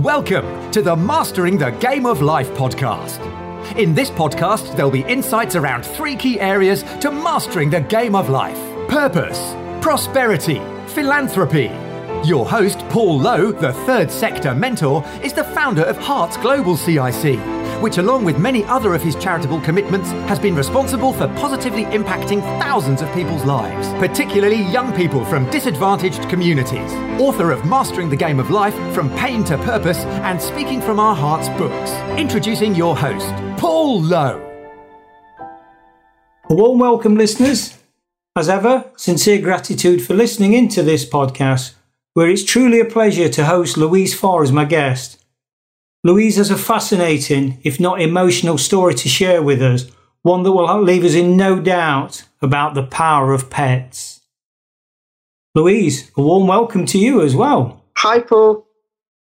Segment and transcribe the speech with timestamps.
[0.00, 3.20] Welcome to the Mastering the Game of Life podcast.
[3.76, 8.28] In this podcast, there'll be insights around three key areas to mastering the game of
[8.28, 11.70] life purpose, prosperity, philanthropy.
[12.28, 17.38] Your host, Paul Lowe, the third sector mentor, is the founder of Hearts Global CIC,
[17.84, 22.40] which, along with many other of his charitable commitments, has been responsible for positively impacting
[22.58, 26.90] thousands of people's lives, particularly young people from disadvantaged communities.
[27.20, 31.14] Author of Mastering the Game of Life From Pain to Purpose and Speaking from Our
[31.14, 31.90] Hearts books.
[32.18, 33.28] Introducing your host,
[33.58, 34.40] Paul Lowe.
[36.48, 37.78] A warm welcome, listeners.
[38.34, 41.74] As ever, sincere gratitude for listening into this podcast,
[42.14, 45.23] where it's truly a pleasure to host Louise Farr as my guest.
[46.06, 49.86] Louise has a fascinating, if not emotional, story to share with us,
[50.20, 54.20] one that will leave us in no doubt about the power of pets.
[55.54, 57.82] Louise, a warm welcome to you as well.
[57.96, 58.66] Hi, Paul.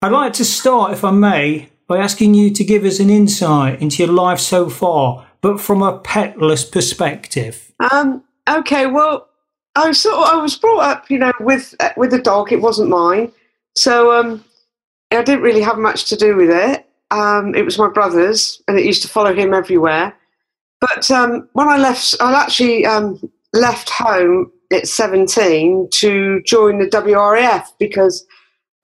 [0.01, 3.83] I'd like to start, if I may, by asking you to give us an insight
[3.83, 7.75] into your life so far, but from a petless perspective.
[7.93, 9.29] Um, okay, well,
[9.77, 12.53] I sort of, I was brought up, you know, with with a dog.
[12.53, 13.33] It wasn't mine,
[13.75, 14.45] so um,
[15.13, 16.87] I didn't really have much to do with it.
[17.11, 20.15] Um, it was my brother's, and it used to follow him everywhere.
[20.81, 23.21] But um, when I left, I actually um,
[23.53, 28.25] left home at 17 to join the WRAF because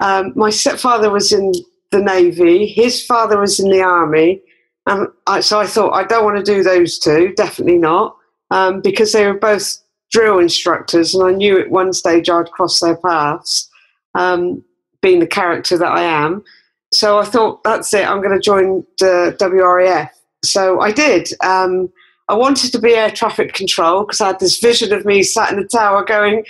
[0.00, 1.52] um, my stepfather was in
[1.92, 4.42] the Navy, his father was in the Army.
[4.86, 8.16] And I, so I thought, I don't want to do those two, definitely not,
[8.50, 9.78] um, because they were both
[10.10, 13.68] drill instructors, and I knew at one stage I'd cross their paths.
[14.14, 14.64] Um,
[15.00, 16.44] being the character that I am.
[16.92, 20.10] So I thought, that's it, I'm going to join the WRAF.
[20.44, 21.28] So I did.
[21.44, 21.90] Um,
[22.28, 25.52] I wanted to be air traffic control because I had this vision of me sat
[25.52, 26.44] in the tower going,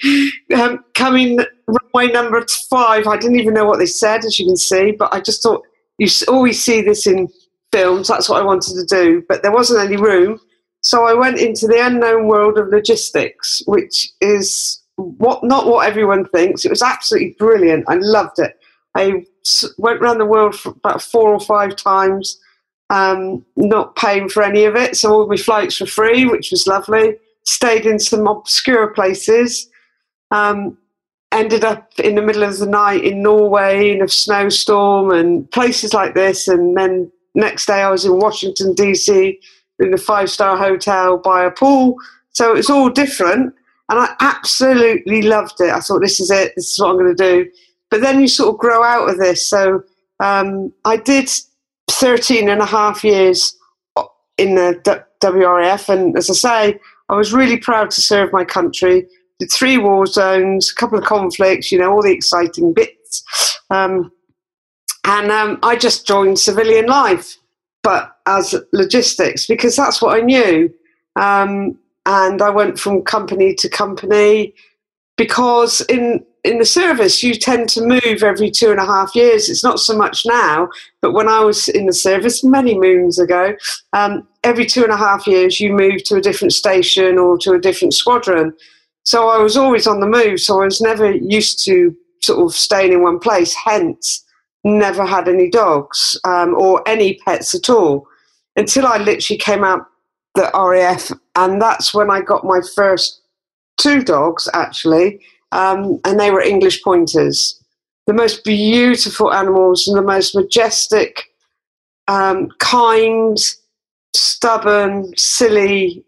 [0.57, 3.07] um, coming runway number five.
[3.07, 5.63] I didn't even know what they said, as you can see, but I just thought,
[5.99, 7.29] you always see this in
[7.73, 8.09] films.
[8.09, 10.41] That's what I wanted to do, but there wasn't any room.
[10.83, 16.25] So I went into the unknown world of logistics, which is what not what everyone
[16.27, 16.65] thinks.
[16.65, 17.84] It was absolutely brilliant.
[17.89, 18.59] I loved it.
[18.95, 19.25] I
[19.79, 22.41] went around the world about four or five times,
[22.91, 24.97] um, not paying for any of it.
[24.97, 27.17] So all my flights were free, which was lovely.
[27.45, 29.69] Stayed in some obscure places.
[30.31, 30.79] Um,
[31.33, 35.93] ended up in the middle of the night in Norway in a snowstorm and places
[35.93, 36.49] like this.
[36.49, 39.39] And then next day I was in Washington DC
[39.79, 41.97] in a five star hotel by a pool.
[42.31, 43.55] So it was all different.
[43.89, 45.71] And I absolutely loved it.
[45.71, 46.53] I thought, this is it.
[46.57, 47.51] This is what I'm going to do.
[47.91, 49.47] But then you sort of grow out of this.
[49.47, 49.83] So
[50.21, 51.31] um, I did
[51.91, 53.57] 13 and a half years
[54.39, 55.89] in the WRF.
[55.89, 59.07] And as I say, I was really proud to serve my country.
[59.39, 63.61] Did three war zones, a couple of conflicts, you know, all the exciting bits.
[63.71, 64.11] Um,
[65.05, 67.37] and um, I just joined civilian life,
[67.83, 70.75] but as logistics, because that's what I knew.
[71.15, 74.55] Um, and I went from company to company
[75.17, 79.50] because in in the service you tend to move every two and a half years.
[79.50, 80.69] It's not so much now,
[81.03, 83.56] but when I was in the service many moons ago,
[83.93, 87.53] um, every two and a half years you move to a different station or to
[87.53, 88.53] a different squadron.
[89.05, 90.38] So I was always on the move.
[90.41, 93.53] So I was never used to sort of staying in one place.
[93.53, 94.25] Hence,
[94.62, 98.06] never had any dogs um, or any pets at all
[98.56, 99.87] until I literally came out
[100.37, 103.21] the RAF, and that's when I got my first
[103.77, 105.21] two dogs actually,
[105.53, 107.61] um, and they were English pointers.
[108.07, 111.25] The most beautiful animals and the most majestic,
[112.07, 113.37] um, kind,
[114.15, 116.05] stubborn, silly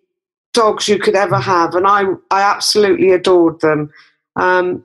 [0.55, 3.93] dogs you could ever have, and I I absolutely adored them.
[4.37, 4.85] Um,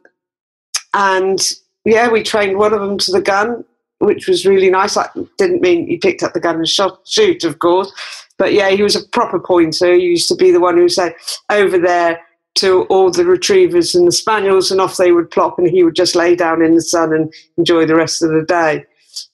[0.93, 1.39] and
[1.85, 3.63] yeah, we trained one of them to the gun,
[3.99, 4.97] which was really nice.
[4.97, 7.91] I didn't mean he picked up the gun and shot, shoot, of course,
[8.37, 9.93] but yeah, he was a proper pointer.
[9.93, 11.15] He used to be the one who said,
[11.49, 12.21] over there
[12.55, 15.95] to all the retrievers and the spaniels, and off they would plop, and he would
[15.95, 18.85] just lay down in the sun and enjoy the rest of the day.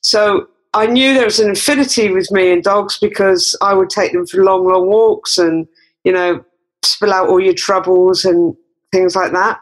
[0.02, 4.14] So I knew there was an affinity with me and dogs because I would take
[4.14, 5.68] them for long, long walks and,
[6.04, 6.44] you know,
[6.84, 8.56] spill out all your troubles and
[8.92, 9.60] things like that.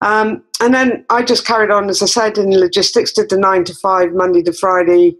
[0.00, 3.64] Um, and then I just carried on, as I said, in logistics, did the nine
[3.64, 5.16] to five, Monday to Friday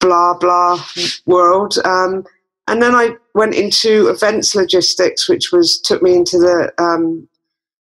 [0.00, 0.82] blah blah
[1.26, 1.78] world.
[1.84, 2.24] Um,
[2.68, 7.28] and then I went into events logistics, which was took me into the um,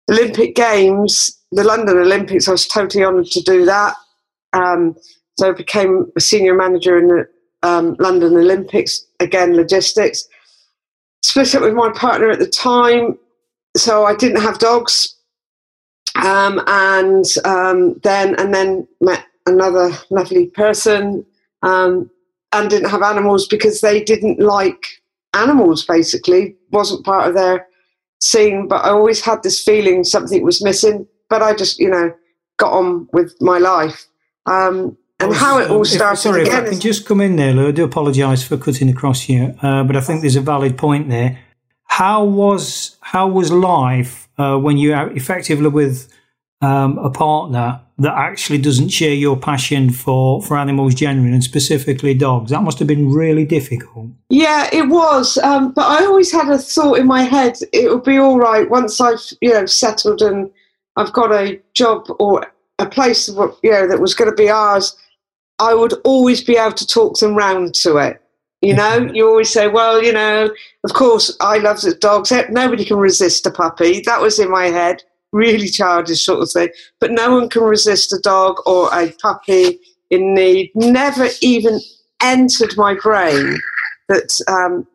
[0.10, 2.48] Olympic Games, the London Olympics.
[2.48, 3.96] I was totally honoured to do that.
[4.54, 4.96] Um,
[5.38, 7.28] so I became a senior manager in the
[7.62, 10.28] um, London Olympics, again logistics.
[11.24, 13.18] Split up with my partner at the time,
[13.76, 15.16] so I didn't have dogs.
[16.16, 21.26] Um, and um, then and then met another lovely person,
[21.62, 22.10] um,
[22.52, 24.84] and didn't have animals because they didn't like
[25.34, 25.86] animals.
[25.86, 27.68] Basically, wasn't part of their
[28.22, 28.68] scene.
[28.68, 31.08] But I always had this feeling something was missing.
[31.30, 32.12] But I just, you know,
[32.58, 34.08] got on with my life.
[34.46, 36.14] Um, and how it all started.
[36.14, 37.68] If, sorry, again if I can just come in there, Lou.
[37.68, 41.10] I do apologise for cutting across you, uh, but I think there's a valid point
[41.10, 41.40] there.
[41.84, 46.08] How was how was life uh, when you are effectively with
[46.62, 52.14] um, a partner that actually doesn't share your passion for for animals generally and specifically
[52.14, 52.52] dogs?
[52.52, 54.08] That must have been really difficult.
[54.30, 55.38] Yeah, it was.
[55.40, 58.70] Um, but I always had a thought in my head: it would be all right
[58.70, 60.50] once I've you know settled and
[60.96, 62.46] I've got a job or
[62.80, 64.96] a place you know that was going to be ours
[65.60, 68.22] I would always be able to talk them round to it.
[68.62, 70.50] You know, you always say, well, you know,
[70.84, 72.32] of course, I love dogs.
[72.50, 74.02] Nobody can resist a puppy.
[74.06, 76.70] That was in my head, really childish sort of thing.
[77.00, 79.80] But no one can resist a dog or a puppy
[80.10, 80.72] in need.
[80.76, 81.80] Never even
[82.22, 83.58] entered my brain
[84.08, 84.88] that um,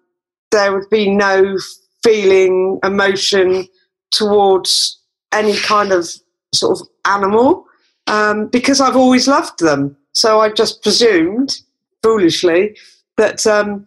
[0.50, 1.56] there would be no
[2.02, 3.66] feeling, emotion
[4.10, 5.00] towards
[5.32, 6.08] any kind of
[6.54, 7.64] sort of animal
[8.06, 9.96] um, because I've always loved them.
[10.12, 11.60] So I just presumed,
[12.02, 12.76] foolishly,
[13.16, 13.86] that um,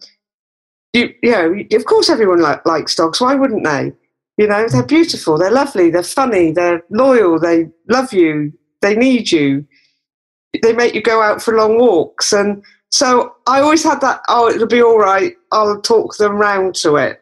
[0.94, 3.22] you, you know, of course, everyone li- likes dogs.
[3.22, 3.94] Why wouldn't they?
[4.38, 9.32] You know, they're beautiful, they're lovely, they're funny, they're loyal, they love you, they need
[9.32, 9.66] you,
[10.62, 14.22] they make you go out for long walks, and so I always had that.
[14.30, 15.36] Oh, it'll be all right.
[15.52, 17.22] I'll talk them round to it.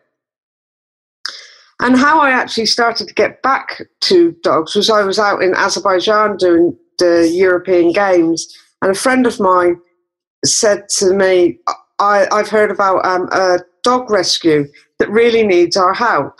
[1.81, 5.53] And how I actually started to get back to dogs was I was out in
[5.55, 8.47] Azerbaijan doing the European Games
[8.81, 9.77] and a friend of mine
[10.45, 11.59] said to me,
[11.99, 14.67] I, have heard about um, a dog rescue
[14.99, 16.39] that really needs our help.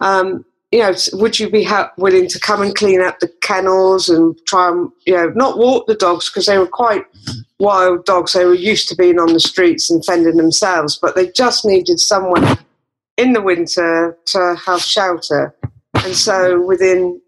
[0.00, 4.08] Um, you know, would you be ha- willing to come and clean up the kennels
[4.08, 7.04] and try and, you know, not walk the dogs because they were quite
[7.60, 8.32] wild dogs.
[8.32, 12.00] They were used to being on the streets and fending themselves, but they just needed
[12.00, 12.58] someone
[13.16, 15.54] in the winter to have shelter.
[15.94, 17.20] And so within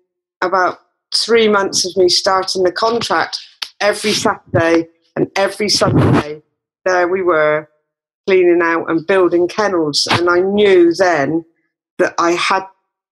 [0.43, 0.81] about
[1.15, 3.41] three months of me starting the contract,
[3.81, 6.43] every Saturday and every Sunday,
[6.85, 7.69] there we were
[8.27, 10.07] cleaning out and building kennels.
[10.11, 11.45] And I knew then
[11.99, 12.65] that I had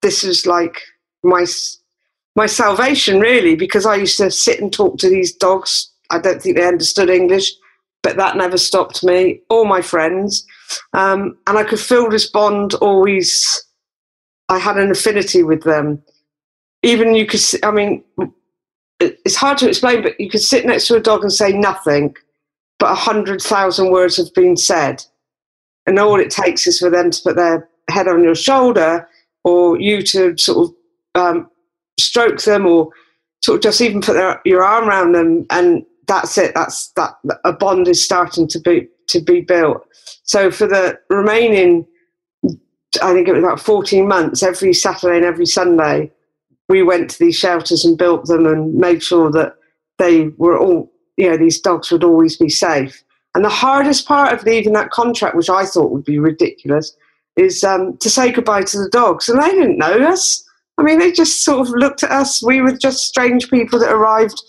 [0.02, 0.80] this was like
[1.22, 1.44] my
[2.36, 5.90] my salvation really because I used to sit and talk to these dogs.
[6.10, 7.52] I don't think they understood English,
[8.02, 10.46] but that never stopped me or my friends.
[10.92, 13.64] Um, and I could feel this bond always.
[14.48, 16.02] I had an affinity with them.
[16.82, 18.04] Even you could, I mean,
[19.00, 22.14] it's hard to explain, but you could sit next to a dog and say nothing,
[22.78, 25.02] but a hundred thousand words have been said.
[25.86, 29.08] And all it takes is for them to put their head on your shoulder
[29.44, 30.74] or you to sort of
[31.20, 31.50] um,
[31.98, 32.90] stroke them or
[33.42, 35.46] sort of just even put their, your arm around them.
[35.50, 36.52] And that's it.
[36.54, 39.86] That's that a bond is starting to be, to be built.
[40.24, 41.86] So for the remaining,
[43.02, 46.10] I think it was about 14 months, every Saturday and every Sunday,
[46.68, 49.54] we went to these shelters and built them and made sure that
[49.98, 53.02] they were all, you know, these dogs would always be safe.
[53.34, 56.96] And the hardest part of leaving that contract, which I thought would be ridiculous,
[57.36, 59.28] is um, to say goodbye to the dogs.
[59.28, 60.42] And they didn't know us.
[60.78, 62.42] I mean, they just sort of looked at us.
[62.42, 64.42] We were just strange people that arrived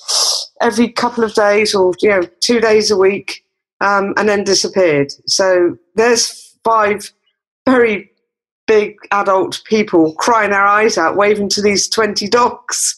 [0.62, 3.46] every couple of days or, you know, two days a week
[3.82, 5.12] um, and then disappeared.
[5.28, 7.12] So there's five
[7.66, 8.10] very
[8.66, 12.98] big adult people crying their eyes out, waving to these 20 dogs.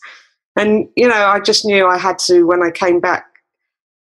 [0.55, 3.25] And, you know, I just knew I had to, when I came back,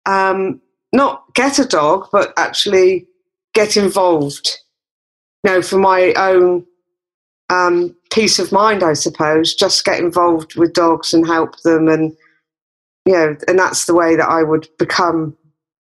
[0.06, 0.60] um,
[0.92, 3.06] not get a dog, but actually
[3.54, 4.58] get involved,
[5.48, 6.64] know, for my own
[7.50, 11.88] um, peace of mind, I suppose, just get involved with dogs and help them.
[11.88, 12.16] And,
[13.06, 15.36] you know, and that's the way that I would become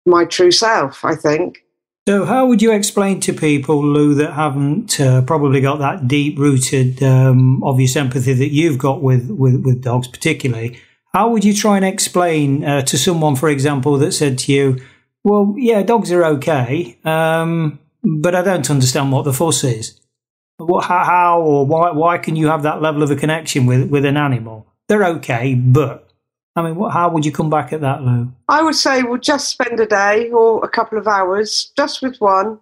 [0.05, 1.59] my true self, I think.
[2.07, 6.38] So, how would you explain to people, Lou, that haven't uh, probably got that deep
[6.38, 10.79] rooted, um, obvious empathy that you've got with, with, with dogs, particularly?
[11.13, 14.77] How would you try and explain uh, to someone, for example, that said to you,
[15.24, 20.00] Well, yeah, dogs are okay, um, but I don't understand what the fuss is?
[20.57, 23.89] What, how, how or why, why can you have that level of a connection with,
[23.89, 24.67] with an animal?
[24.88, 26.09] They're okay, but
[26.55, 28.31] I mean, what, how would you come back at that, Lou?
[28.47, 32.17] I would say, well, just spend a day or a couple of hours just with
[32.17, 32.59] one.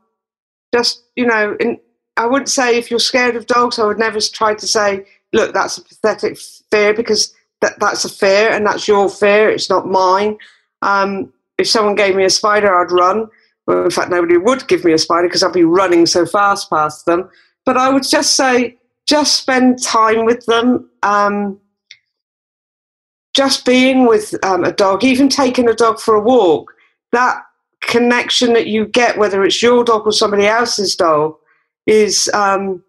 [0.74, 1.80] Just, you know, in,
[2.18, 5.54] I wouldn't say if you're scared of dogs, I would never try to say, look,
[5.54, 6.40] that's a pathetic
[6.72, 9.50] fear because that, that's a fear and that's your fear.
[9.50, 10.38] It's not mine.
[10.82, 13.28] Um, if someone gave me a spider, I'd run.
[13.66, 16.70] Well, in fact, nobody would give me a spider because I'd be running so fast
[16.70, 17.30] past them.
[17.66, 18.78] But I would just say,
[19.08, 20.90] just spend time with them.
[21.02, 21.60] Um,
[23.34, 26.72] just being with um, a dog, even taking a dog for a walk,
[27.12, 27.42] that
[27.82, 31.36] connection that you get, whether it's your dog or somebody else's dog,
[31.86, 32.84] is um,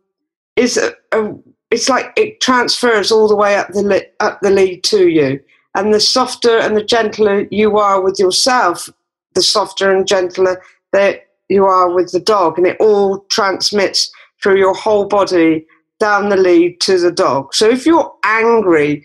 [0.57, 1.35] is a, a,
[1.71, 5.41] it's like it transfers all the way up the li- up the lead to you.
[5.77, 8.89] And the softer and the gentler you are with yourself,
[9.35, 10.63] the softer and gentler
[10.93, 14.11] that you are with the dog, and it all transmits
[14.43, 15.67] through your whole body
[16.01, 17.55] down the lead to the dog.
[17.55, 19.05] So if you're angry,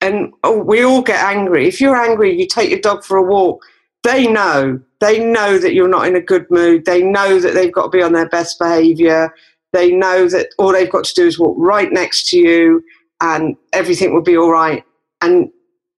[0.00, 1.68] and oh, we all get angry.
[1.68, 3.64] If you're angry, you take your dog for a walk.
[4.02, 4.80] They know.
[5.00, 6.84] They know that you're not in a good mood.
[6.84, 9.32] They know that they've got to be on their best behaviour.
[9.72, 12.82] They know that all they've got to do is walk right next to you,
[13.20, 14.84] and everything will be all right.
[15.20, 15.50] And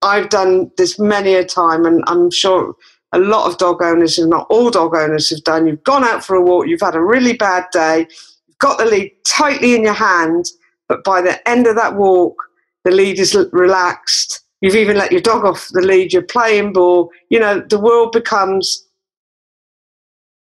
[0.03, 2.75] I've done this many a time, and I'm sure
[3.15, 5.67] a lot of dog owners, and not all dog owners, have done.
[5.67, 8.07] You've gone out for a walk, you've had a really bad day,
[8.47, 10.47] you've got the lead tightly in your hand,
[10.89, 12.37] but by the end of that walk,
[12.85, 14.41] the lead is relaxed.
[14.61, 17.11] You've even let your dog off the lead, you're playing ball.
[17.31, 18.87] You know, the world becomes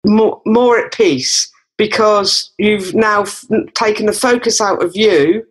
[0.06, 3.44] more, more at peace because you've now f-
[3.74, 5.46] taken the focus out of you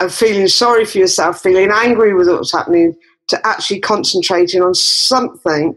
[0.00, 2.94] of feeling sorry for yourself, feeling angry with what's happening,
[3.28, 5.76] to actually concentrating on something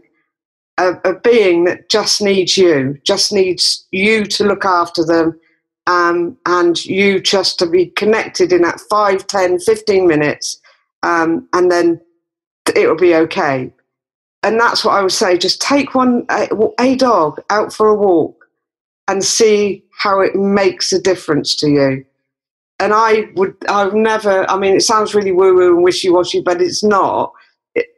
[0.78, 5.38] a, a, being that just needs you, just needs you to look after them,
[5.86, 10.60] um, and you just to be connected in that 5, 10, 15 minutes,
[11.02, 12.00] um, and then
[12.74, 13.72] it will be okay.
[14.42, 15.36] And that's what I would say.
[15.36, 18.46] Just take one a, a dog out for a walk
[19.08, 22.04] and see how it makes a difference to you.
[22.78, 24.48] And I would, I've never.
[24.48, 27.32] I mean, it sounds really woo woo and wishy washy, but it's not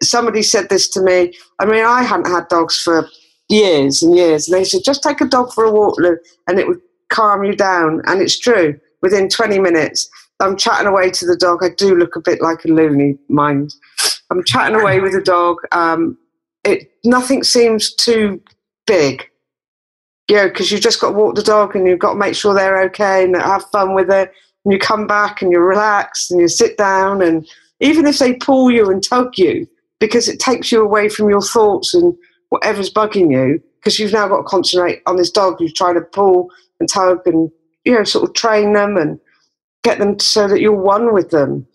[0.02, 1.34] somebody said this to me.
[1.58, 3.08] I mean, I hadn't had dogs for
[3.49, 6.58] years and years, and they said, just take a dog for a walk, Lou, and
[6.58, 8.02] it would calm you down.
[8.06, 8.78] And it's true.
[9.02, 10.08] Within 20 minutes,
[10.40, 11.62] I'm chatting away to the dog.
[11.62, 13.75] I do look a bit like a loony, mind.
[14.30, 15.56] I'm chatting away with the dog.
[15.72, 16.16] Um,
[16.64, 18.40] it nothing seems too
[18.87, 19.28] big,
[20.30, 22.54] know, because you've just got to walk the dog and you've got to make sure
[22.54, 24.32] they're okay and have fun with it.
[24.64, 27.46] And you come back and you're relaxed and you sit down and
[27.80, 29.66] even if they pull you and tug you,
[29.99, 32.14] because it takes you away from your thoughts and
[32.50, 36.00] whatever's bugging you, because you've now got to concentrate on this dog you've tried to
[36.00, 37.50] pull and tug and,
[37.84, 39.18] you know, sort of train them and
[39.82, 41.66] get them so that you're one with them.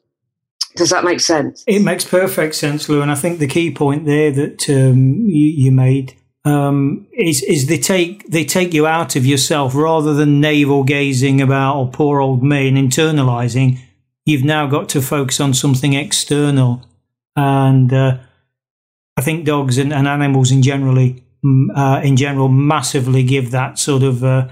[0.75, 1.63] Does that make sense?
[1.67, 3.01] It makes perfect sense, Lou.
[3.01, 7.67] And I think the key point there that um, you, you, made um, is is
[7.67, 12.19] they take they take you out of yourself rather than navel gazing about oh poor
[12.19, 13.79] old me and internalizing
[14.25, 16.81] you've now got to focus on something external.
[17.35, 18.17] And uh,
[19.17, 23.77] I think dogs and, and animals in generally, mm, uh, in general, massively give that
[23.77, 24.47] sort of, uh,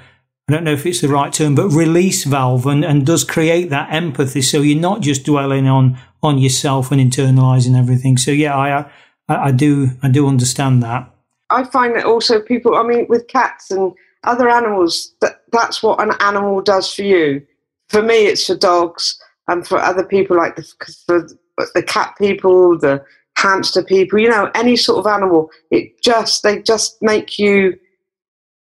[0.47, 3.69] I don't know if it's the right term, but release valve and, and does create
[3.69, 4.41] that empathy.
[4.41, 8.17] So you're not just dwelling on, on yourself and internalizing everything.
[8.17, 8.79] So yeah, I,
[9.27, 11.09] I, I do, I do understand that.
[11.49, 16.01] I find that also people, I mean, with cats and other animals, that that's what
[16.01, 17.45] an animal does for you.
[17.89, 20.63] For me, it's for dogs and for other people like the,
[21.05, 21.27] for
[21.73, 23.03] the cat people, the
[23.37, 27.77] hamster people, you know, any sort of animal, it just they just make you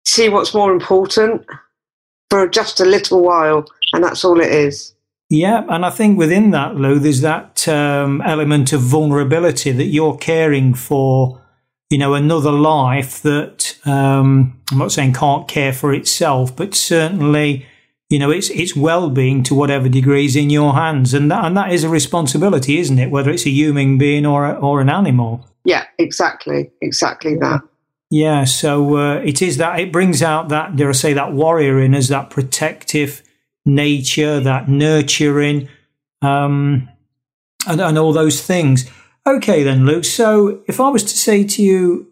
[0.05, 1.45] see what's more important
[2.31, 4.95] for just a little while, and that's all it is.
[5.31, 10.17] Yeah, and I think within that, Lou, there's that um, element of vulnerability that you're
[10.17, 11.43] caring for,
[11.91, 17.67] you know, another life that um, I'm not saying can't care for itself, but certainly
[18.09, 21.57] you know, it's it's well-being to whatever degree is in your hands, and that and
[21.57, 23.11] that is a responsibility, isn't it?
[23.11, 25.47] Whether it's a human being or a, or an animal.
[25.65, 27.61] Yeah, exactly, exactly that.
[28.11, 31.79] Yeah, so uh, it is that it brings out that dare I say that warrior
[31.81, 33.23] in us, that protective
[33.67, 35.69] nature, that nurturing,
[36.23, 36.89] um,
[37.67, 38.91] and, and all those things.
[39.27, 40.07] Okay, then, Luke.
[40.07, 42.11] So if I was to say to you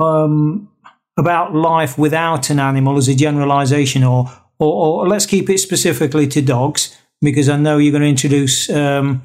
[0.00, 0.68] um,
[1.16, 6.26] about life without an animal as a generalization, or or, or, let's keep it specifically
[6.28, 9.22] to dogs, because I know you're going to introduce um,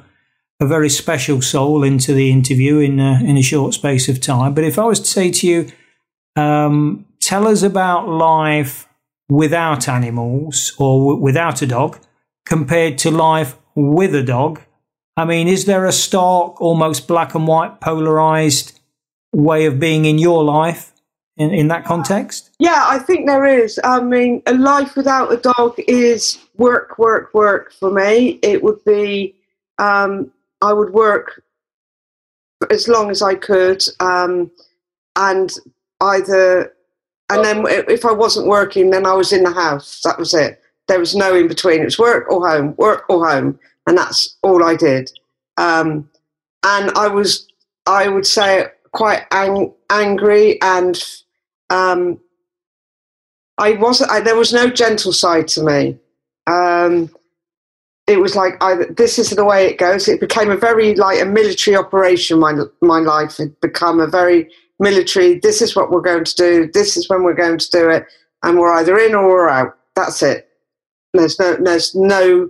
[0.60, 4.54] a very special soul into the interview in a, in a short space of time.
[4.54, 5.72] But if I was to say to you,
[6.36, 8.88] um, tell us about life
[9.30, 12.00] without animals or w- without a dog
[12.46, 14.62] compared to life with a dog.
[15.18, 18.80] I mean, is there a stark, almost black and white, polarized
[19.34, 20.94] way of being in your life
[21.38, 22.51] in, in that context?
[22.62, 23.80] Yeah, I think there is.
[23.84, 28.38] I mean, a life without a dog is work, work, work for me.
[28.44, 29.34] It would be,
[29.80, 31.42] um, I would work
[32.70, 34.52] as long as I could, um,
[35.16, 35.52] and
[36.02, 36.72] either,
[37.32, 40.00] and then if I wasn't working, then I was in the house.
[40.04, 40.62] That was it.
[40.88, 41.82] There was no in between.
[41.82, 45.12] It was work or home, work or home, and that's all I did.
[45.58, 46.08] Um,
[46.64, 47.48] and I was,
[47.88, 51.04] I would say, quite ang- angry, and
[51.72, 52.20] um,
[53.62, 54.10] I wasn't.
[54.10, 55.98] I, there was no gentle side to me.
[56.48, 57.10] Um,
[58.08, 60.08] it was like I, this is the way it goes.
[60.08, 62.40] It became a very like a military operation.
[62.40, 64.50] My my life had become a very
[64.80, 65.40] military.
[65.40, 66.72] This is what we're going to do.
[66.74, 68.06] This is when we're going to do it,
[68.42, 69.78] and we're either in or we're out.
[69.96, 70.50] That's it.
[71.14, 72.50] There's no there's no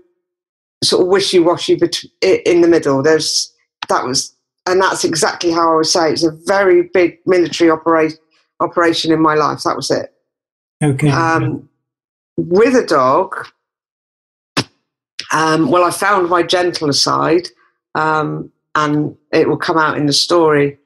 [0.81, 1.79] sort of wishy washy
[2.21, 3.03] in the middle.
[3.03, 3.53] There's
[3.89, 4.33] that was,
[4.65, 6.13] and that's exactly how I would say it.
[6.13, 8.17] it's a very big military operation
[8.61, 9.63] operation in my life.
[9.63, 10.10] That was it.
[10.81, 11.09] Okay.
[11.09, 11.69] Um,
[12.37, 13.47] with a dog,
[15.31, 17.47] um, well, I found my gentler side,
[17.95, 20.77] um, and it will come out in the story.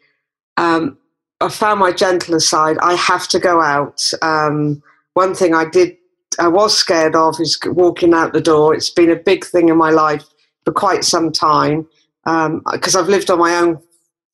[0.58, 0.98] Um,
[1.42, 2.78] I found my gentler side.
[2.80, 4.10] I have to go out.
[4.22, 4.82] Um,
[5.14, 5.96] one thing I did,
[6.40, 8.74] I was scared of, is walking out the door.
[8.74, 10.25] It's been a big thing in my life
[10.66, 11.88] for quite some time
[12.25, 13.80] because um, I've lived on my own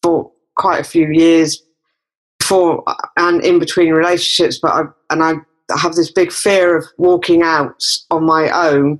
[0.01, 1.61] for quite a few years
[2.39, 2.83] before
[3.17, 4.59] and in between relationships.
[4.59, 5.33] But I and I
[5.79, 8.99] have this big fear of walking out on my own.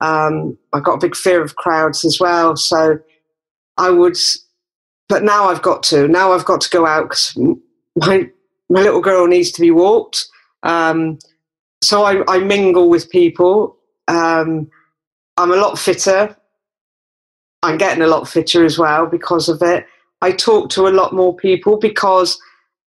[0.00, 2.56] Um, I've got a big fear of crowds as well.
[2.56, 2.98] So
[3.76, 4.16] I would
[5.10, 6.06] but now I've got to.
[6.06, 7.36] Now I've got to go out because
[7.96, 8.30] my
[8.70, 10.28] my little girl needs to be walked.
[10.62, 11.18] Um,
[11.82, 13.76] so I, I, mingle with people.
[14.06, 14.70] Um,
[15.36, 16.36] I'm a lot fitter.
[17.64, 19.84] I'm getting a lot fitter as well because of it.
[20.22, 22.38] I talk to a lot more people because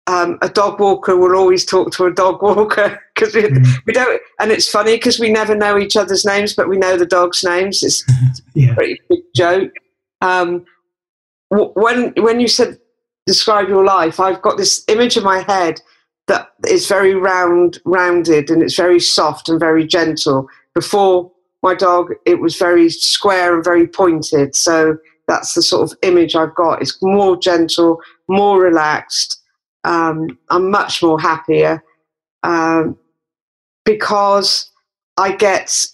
[0.06, 3.66] um, a dog walker will always talk to a dog walker because we, mm.
[3.86, 4.20] we, don't.
[4.40, 7.44] And it's funny because we never know each other's names, but we know the dog's
[7.44, 7.82] names.
[7.82, 8.04] It's
[8.54, 8.72] yeah.
[8.72, 9.72] a pretty big joke.
[10.20, 10.64] Um,
[11.50, 12.78] when when you said
[13.26, 15.80] describe your life, I've got this image in my head
[16.28, 20.48] that is very round, rounded, and it's very soft and very gentle.
[20.74, 21.30] Before
[21.62, 24.54] my dog, it was very square and very pointed.
[24.54, 26.80] So that's the sort of image I've got.
[26.80, 29.41] It's more gentle, more relaxed.
[29.84, 31.82] Um, I'm much more happier
[32.42, 32.96] um,
[33.84, 34.70] because
[35.16, 35.86] I get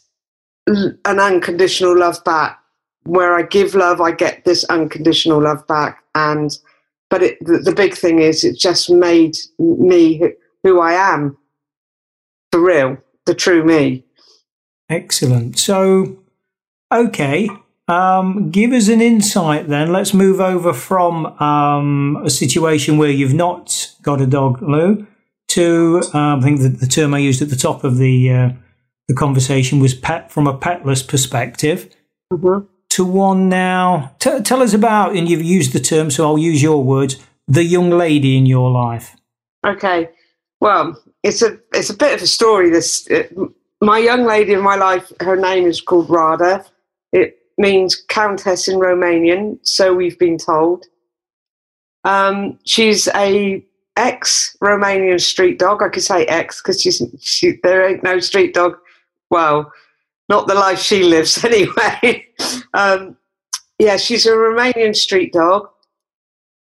[0.67, 2.59] an unconditional love back
[3.05, 6.03] where I give love, I get this unconditional love back.
[6.15, 6.57] And
[7.11, 11.39] but it, the, the, big thing is, it just made me who, who I am
[12.53, 14.05] for real, the true me.
[14.91, 15.59] Excellent.
[15.59, 16.19] So,
[16.93, 17.49] okay,
[17.89, 19.93] um, give us an insight then.
[19.93, 25.07] Let's move over from um, a situation where you've not got a dog, Lou,
[25.49, 28.51] to um, I think the, the, term I used at the top of the uh,
[29.09, 31.95] the conversation was pet from a petless perspective.
[32.33, 32.67] Mm-hmm
[32.99, 34.13] to one now.
[34.19, 37.63] T- tell us about, and you've used the term, so I'll use your words, the
[37.63, 39.15] young lady in your life.
[39.65, 40.09] Okay.
[40.61, 42.71] Well, it's a it's a bit of a story.
[42.71, 43.33] This it,
[43.81, 46.65] my young lady in my life, her name is called Rada.
[47.13, 50.87] It means countess in Romanian, so we've been told.
[52.05, 53.65] Um, she's a
[53.97, 55.83] ex Romanian street dog.
[55.83, 58.77] I could say ex because she's she, there ain't no street dog.
[59.31, 59.73] Well,
[60.29, 62.27] not the life she lives anyway.
[62.75, 63.17] um,
[63.79, 65.69] yeah, she's a Romanian street dog.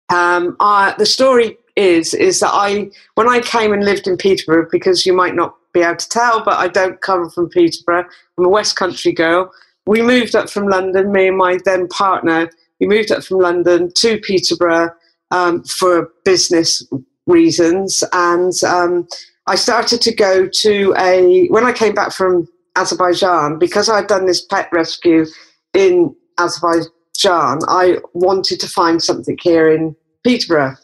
[0.09, 4.67] Um, I, the story is is that I when I came and lived in Peterborough,
[4.71, 8.05] because you might not be able to tell, but I don't come from Peterborough.
[8.37, 9.51] I'm a West Country girl.
[9.89, 11.11] We moved up from London.
[11.11, 12.51] Me and my then partner.
[12.79, 14.91] We moved up from London to Peterborough
[15.31, 16.87] um, for business
[17.25, 19.07] reasons, and um,
[19.47, 24.27] I started to go to a when I came back from Azerbaijan, because I'd done
[24.27, 25.25] this pet rescue
[25.73, 30.75] in Azerbaijan, I wanted to find something here in Peterborough.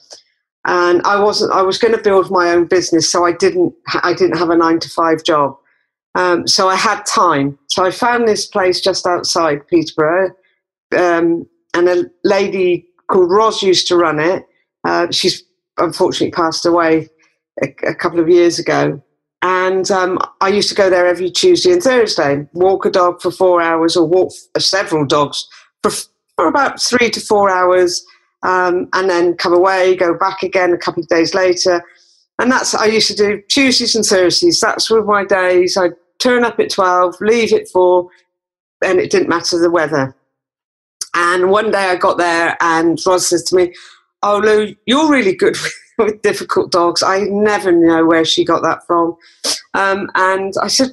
[0.65, 1.53] And I wasn't.
[1.53, 3.75] I was going to build my own business, so I didn't.
[4.01, 5.57] I didn't have a nine to five job,
[6.15, 7.57] um, so I had time.
[7.67, 10.31] So I found this place just outside Peterborough,
[10.97, 14.45] um, and a lady called Ros used to run it.
[14.83, 15.43] Uh, she's
[15.77, 17.09] unfortunately passed away
[17.61, 19.01] a, a couple of years ago.
[19.41, 23.29] And um, I used to go there every Tuesday and Thursday, walk a dog for
[23.29, 25.47] four hours or walk several dogs
[25.83, 25.91] for,
[26.35, 28.03] for about three to four hours,
[28.41, 31.83] um, and then come away, go back again a couple of days later.
[32.39, 34.59] And that's I used to do Tuesdays and Thursdays.
[34.59, 35.77] That's were my days.
[35.77, 38.07] I'd turn up at 12, leave at 4,
[38.83, 40.15] and it didn't matter the weather.
[41.13, 43.73] And one day I got there, and Ros says to me,
[44.21, 45.55] Oh, Lou, you're really good
[45.97, 47.03] with difficult dogs.
[47.03, 49.15] I never know where she got that from.
[49.75, 50.91] Um, and I said,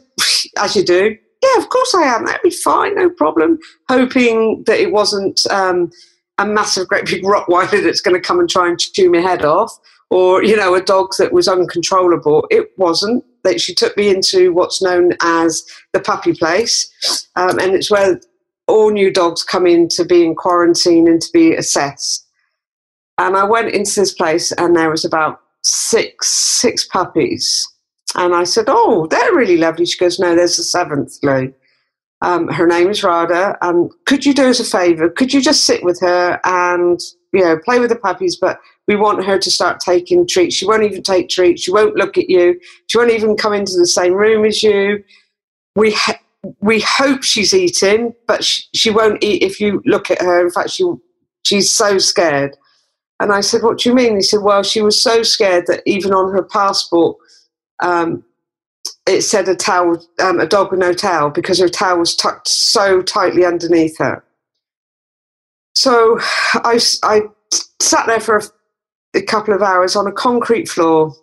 [0.59, 2.25] as you do, yeah, of course I am.
[2.25, 3.59] That'd be fine, no problem.
[3.89, 5.91] Hoping that it wasn't um,
[6.39, 9.45] a massive, great big Rottweiler that's going to come and try and chew my head
[9.45, 9.77] off,
[10.11, 12.47] or you know, a dog that was uncontrollable.
[12.51, 13.25] It wasn't.
[13.45, 16.91] That she took me into what's known as the puppy place,
[17.37, 18.21] um, and it's where
[18.69, 22.27] all new dogs come in to be in quarantine and to be assessed.
[23.19, 27.67] And I went into this place, and there was about six six puppies.
[28.15, 31.53] And I said, "Oh, they're really lovely." She goes, "No, there's a seventh, Lou."
[32.23, 35.11] Um, her name is Rada, and could you do us a favour?
[35.11, 37.01] Could you just sit with her and
[37.33, 38.37] you know play with the puppies?
[38.37, 40.57] But we want her to start taking treats.
[40.57, 41.63] She won't even take treats.
[41.63, 42.59] She won't look at you.
[42.89, 45.05] She won't even come into the same room as you.
[45.77, 46.19] We ha-
[46.61, 50.41] we hope she's eating, but she, she won't eat if you look at her.
[50.41, 50.85] In fact, she
[51.45, 52.57] she's so scared.
[53.21, 55.83] And I said, "What do you mean?" He said, "Well, she was so scared that
[55.87, 57.17] even on her passport."
[57.81, 58.25] Um,
[59.07, 62.49] it said a towel, um, a dog with no tail, because her tail was tucked
[62.49, 64.25] so tightly underneath her.
[65.75, 66.19] So
[66.55, 67.23] I, I
[67.81, 68.43] sat there for a,
[69.15, 71.15] a couple of hours on a concrete floor,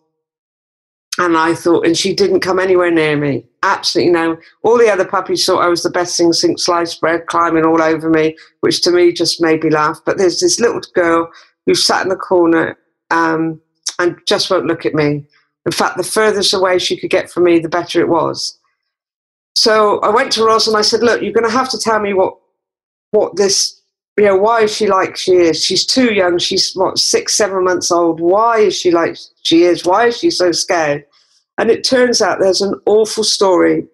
[1.18, 3.46] and I thought, and she didn't come anywhere near me.
[3.64, 4.38] Absolutely no.
[4.64, 7.82] All the other puppies thought I was the best thing since sliced bread, climbing all
[7.82, 10.00] over me, which to me just made me laugh.
[10.06, 11.30] But there's this little girl
[11.66, 12.78] who sat in the corner
[13.12, 13.60] um,
[14.00, 15.26] and just won't look at me.
[15.66, 18.58] In fact, the furthest away she could get from me, the better it was.
[19.56, 22.00] So I went to Roz and I said, "Look, you're going to have to tell
[22.00, 22.38] me what
[23.12, 23.79] what this,
[24.20, 25.64] you know, why is she like she is?
[25.64, 26.38] She's too young.
[26.38, 28.20] She's what six, seven months old.
[28.20, 29.86] Why is she like she is?
[29.86, 31.06] Why is she so scared?"
[31.58, 33.86] And it turns out there's an awful story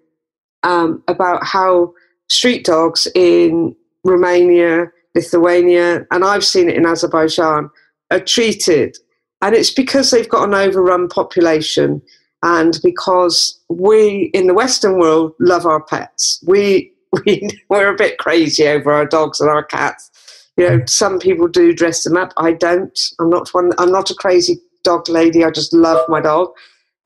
[0.63, 1.93] um, about how
[2.29, 7.69] street dogs in Romania, Lithuania, and I've seen it in Azerbaijan,
[8.11, 8.97] are treated
[9.45, 12.01] and it's because they've got an overrun population
[12.41, 16.43] and because we in the Western world love our pets.
[16.47, 16.91] We,
[17.25, 20.09] we, we're a bit crazy over our dogs and our cats.
[20.57, 22.31] You know, some people do dress them up.
[22.37, 22.97] I don't.
[23.19, 23.71] I'm not one.
[23.77, 25.43] I'm not a crazy dog lady.
[25.43, 26.49] I just love my dog,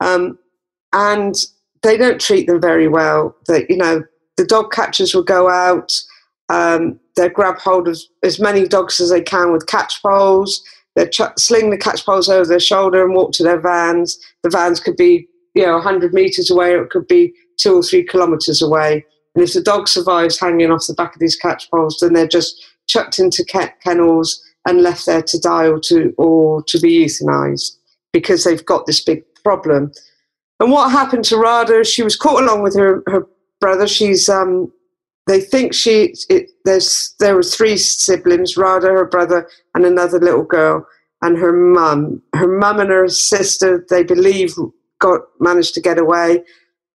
[0.00, 0.38] um,
[0.92, 1.34] and
[1.82, 3.36] they don't treat them very well.
[3.46, 4.04] That you know,
[4.36, 6.00] the dog catchers will go out.
[6.48, 10.62] Um, they grab hold of as many dogs as they can with catch poles
[10.96, 14.18] they ch- sling the catch poles over their shoulder and walk to their vans.
[14.42, 17.82] The vans could be, you know, 100 metres away or it could be two or
[17.82, 19.04] three kilometres away.
[19.34, 22.26] And if the dog survives hanging off the back of these catch poles, then they're
[22.26, 23.44] just chucked into
[23.82, 27.76] kennels and left there to die or to, or to be euthanized
[28.12, 29.92] because they've got this big problem.
[30.58, 33.26] And what happened to Rada, she was caught along with her, her
[33.60, 33.86] brother.
[33.86, 34.70] She's um,
[35.30, 40.42] they think she it, there's there were three siblings Rada her brother and another little
[40.42, 40.86] girl
[41.22, 44.54] and her mum her mum and her sister they believe
[44.98, 46.42] got managed to get away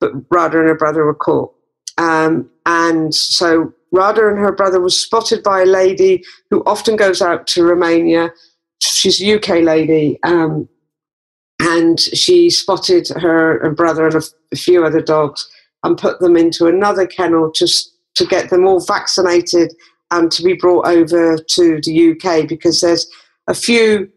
[0.01, 1.55] but Rada and her brother were caught
[1.99, 7.23] um, and so Rada and her brother was spotted by a lady who often goes
[7.23, 8.31] out to Romania
[8.85, 10.69] she's a UK lady um,
[11.61, 15.49] and she spotted her, her brother and a, a few other dogs
[15.83, 19.75] and put them into another kennel just to get them all vaccinated
[20.11, 23.09] and to be brought over to the UK because there's
[23.49, 24.11] a few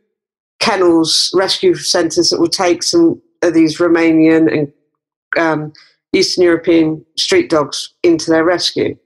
[0.60, 4.72] kennels, rescue centres that will take some of these Romanian and
[5.38, 5.74] um,
[6.14, 8.98] Eastern European street dogs into their rescue.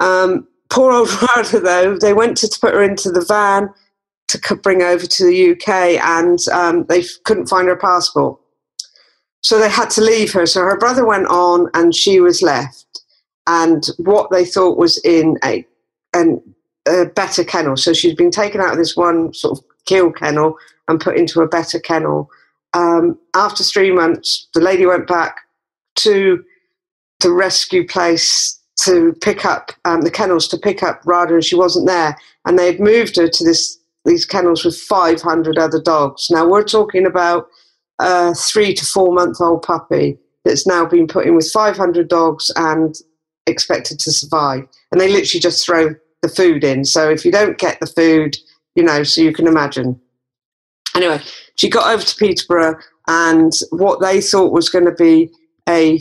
[0.00, 3.68] Um, poor old Rada, though, they went to put her into the van
[4.28, 8.38] to bring over to the UK and um, they couldn't find her passport.
[9.42, 10.46] So they had to leave her.
[10.46, 13.02] So her brother went on and she was left
[13.46, 15.66] and what they thought was in a,
[16.14, 16.40] an,
[16.86, 17.76] a better kennel.
[17.76, 21.40] So she'd been taken out of this one sort of kill kennel and put into
[21.40, 22.30] a better kennel.
[22.74, 25.38] Um, after three months, the lady went back
[25.96, 26.44] to
[27.18, 31.56] the rescue place to pick up um, the kennels to pick up Rada, and she
[31.56, 32.16] wasn't there.
[32.44, 36.28] And they had moved her to this these kennels with 500 other dogs.
[36.30, 37.48] Now we're talking about
[37.98, 42.50] a three to four month old puppy that's now been put in with 500 dogs
[42.56, 42.94] and
[43.46, 44.66] expected to survive.
[44.90, 46.84] And they literally just throw the food in.
[46.84, 48.36] So if you don't get the food,
[48.74, 50.00] you know, so you can imagine.
[50.96, 51.20] Anyway,
[51.56, 55.30] she got over to Peterborough, and what they thought was going to be
[55.68, 56.00] a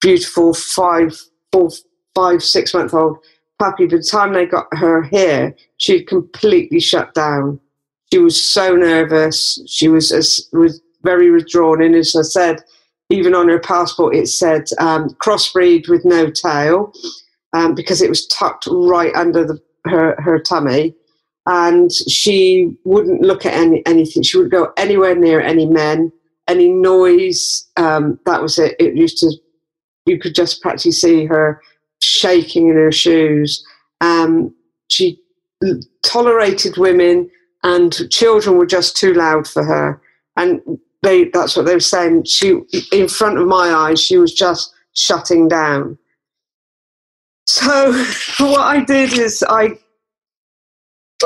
[0.00, 1.18] beautiful five,
[1.52, 1.70] four,
[2.14, 3.18] five, six month old
[3.58, 7.60] puppy, by the time they got her here, she'd completely shut down.
[8.12, 9.60] She was so nervous.
[9.66, 11.82] She was as was very withdrawn.
[11.82, 12.62] And as I said,
[13.10, 16.92] even on her passport it said um, crossbreed with no tail
[17.52, 20.94] um, because it was tucked right under the, her, her tummy
[21.46, 26.10] and she wouldn't look at any, anything she wouldn't go anywhere near any men
[26.48, 29.30] any noise um, that was it it used to
[30.06, 31.60] you could just practically see her
[32.04, 33.64] shaking in her shoes
[34.00, 34.54] um,
[34.88, 35.18] she
[36.02, 37.30] tolerated women
[37.62, 40.00] and children were just too loud for her
[40.36, 40.60] and
[41.04, 42.24] they that's what they were saying.
[42.24, 45.98] She in front of my eyes, she was just shutting down.
[47.46, 47.92] So
[48.38, 49.78] what I did is I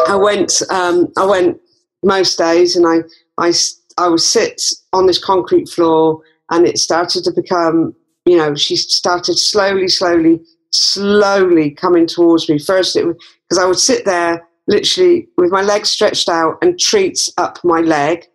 [0.07, 1.59] I went um, I went
[2.03, 2.99] most days and I
[3.39, 3.53] I
[3.97, 4.61] I would sit
[4.93, 7.95] on this concrete floor and it started to become
[8.27, 12.59] you know she started slowly slowly slowly coming towards me.
[12.59, 17.59] First because I would sit there literally with my legs stretched out and treats up
[17.65, 18.27] my leg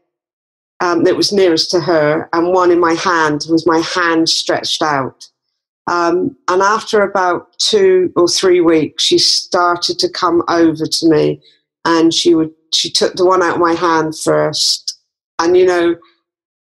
[0.80, 4.82] um, that was nearest to her and one in my hand was my hand stretched
[4.82, 5.28] out.
[5.88, 11.42] Um, and after about two or three weeks, she started to come over to me,
[11.86, 14.98] and she would she took the one out of my hand first,
[15.40, 15.96] and you know,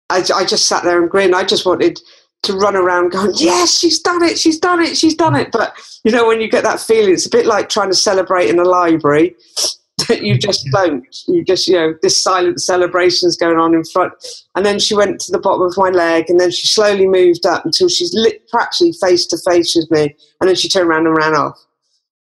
[0.09, 1.35] I, I just sat there and grinned.
[1.35, 1.99] I just wanted
[2.43, 5.51] to run around going, yes, she's done it, she's done it, she's done it.
[5.51, 8.49] But you know, when you get that feeling, it's a bit like trying to celebrate
[8.49, 9.35] in a library
[10.07, 11.05] that you just don't.
[11.27, 14.13] You just, you know, this silent celebration is going on in front.
[14.55, 17.45] And then she went to the bottom of my leg, and then she slowly moved
[17.45, 21.07] up until she's lit, practically face to face with me, and then she turned around
[21.07, 21.57] and ran off.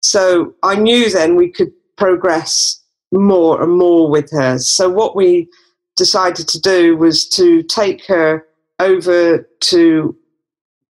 [0.02, 4.58] So I knew then we could progress more and more with her.
[4.58, 5.48] So what we
[5.96, 8.46] decided to do was to take her
[8.80, 10.16] over to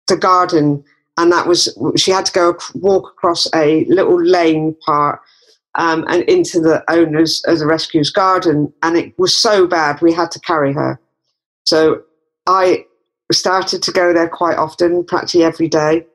[0.08, 0.84] the garden
[1.18, 5.22] and that was she had to go walk across a little lane part
[5.76, 8.74] um, and into the owners of the rescue's garden.
[8.82, 11.00] And it was so bad, we had to carry her.
[11.66, 12.04] So
[12.48, 12.86] I
[13.32, 16.06] started to go there quite often, practically every day.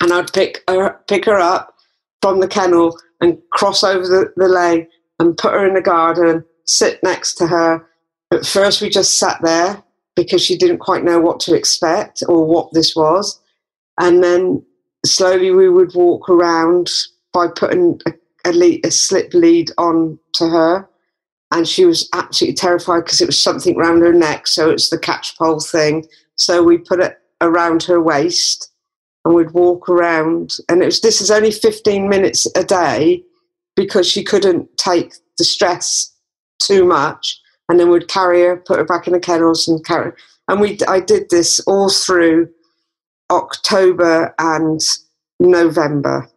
[0.00, 1.74] And I'd pick her, pick her up
[2.22, 4.86] from the kennel and cross over the, the lane
[5.18, 7.86] and put her in the garden, sit next to her.
[8.32, 9.82] At first, we just sat there
[10.16, 13.40] because she didn't quite know what to expect or what this was.
[13.98, 14.64] And then
[15.04, 16.90] slowly we would walk around
[17.32, 18.12] by putting a
[18.44, 20.88] a, lead, a slip lead on to her,
[21.52, 24.46] and she was absolutely terrified because it was something around her neck.
[24.46, 26.06] So it's the catch pole thing.
[26.36, 28.70] So we put it around her waist,
[29.24, 30.52] and we'd walk around.
[30.68, 33.24] And it was this is only fifteen minutes a day
[33.76, 36.14] because she couldn't take the stress
[36.60, 37.39] too much.
[37.70, 40.10] And then we'd carry her, put her back in the kennels, and carry.
[40.48, 42.50] And we, I did this all through
[43.30, 44.80] October and
[45.38, 46.28] November.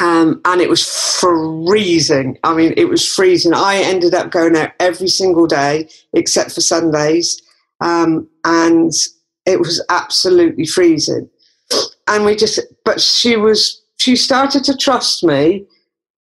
[0.00, 2.38] Um, and it was freezing.
[2.42, 3.54] I mean, it was freezing.
[3.54, 7.40] I ended up going out every single day except for Sundays,
[7.80, 8.92] um, and
[9.46, 11.30] it was absolutely freezing.
[12.08, 15.66] And we just, but she was, she started to trust me.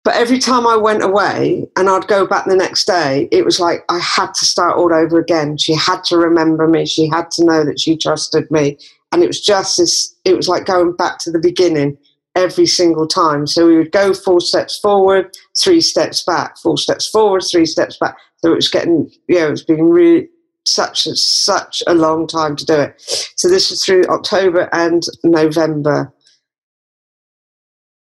[0.03, 3.59] But every time I went away and I'd go back the next day, it was
[3.59, 5.57] like I had to start all over again.
[5.57, 6.85] She had to remember me.
[6.87, 8.77] She had to know that she trusted me.
[9.11, 11.97] And it was just this, it was like going back to the beginning
[12.35, 13.45] every single time.
[13.45, 17.97] So we would go four steps forward, three steps back, four steps forward, three steps
[17.97, 18.17] back.
[18.37, 20.29] So it was getting, you know, it's been really
[20.65, 23.01] such a, such a long time to do it.
[23.35, 26.11] So this was through October and November.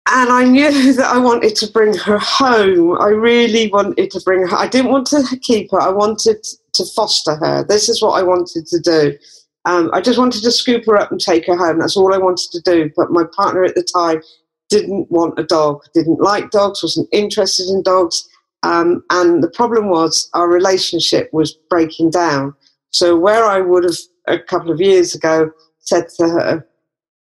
[0.08, 3.00] And I knew that I wanted to bring her home.
[3.00, 4.56] I really wanted to bring her.
[4.56, 5.80] I didn't want to keep her.
[5.80, 7.64] I wanted to foster her.
[7.64, 9.18] This is what I wanted to do.
[9.64, 11.80] Um, I just wanted to scoop her up and take her home.
[11.80, 12.90] That's all I wanted to do.
[12.96, 14.22] But my partner at the time
[14.68, 18.28] didn't want a dog, didn't like dogs, wasn't interested in dogs.
[18.62, 22.54] Um, and the problem was our relationship was breaking down.
[22.90, 23.96] So where I would have
[24.28, 26.68] a couple of years ago said to her,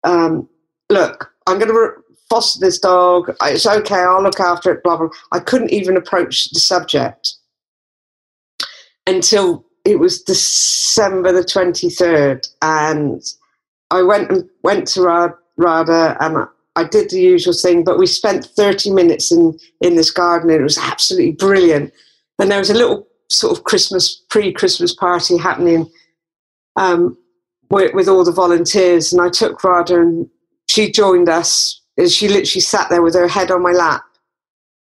[0.03, 0.47] um,
[0.89, 2.02] "Look, I'm going to re-
[2.33, 3.35] foster this dog.
[3.43, 3.95] It's okay.
[3.95, 5.09] I'll look after it." Blah blah.
[5.31, 7.35] I couldn't even approach the subject
[9.05, 13.21] until it was December the 23rd, and
[13.91, 18.45] I went and went to Rada and I did the usual thing, but we spent
[18.45, 21.93] 30 minutes in, in this garden and it was absolutely brilliant.
[22.39, 25.89] And there was a little sort of Christmas, pre Christmas party happening
[26.75, 27.15] um,
[27.69, 29.13] with, with, all the volunteers.
[29.13, 30.27] And I took Rada and
[30.67, 31.79] she joined us.
[32.07, 34.03] She literally sat there with her head on my lap